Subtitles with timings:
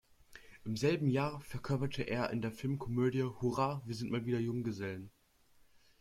[0.65, 5.11] Im selben Jahr verkörperte er in der Filmkomödie "Hurra, wir sind mal wieder Junggesellen!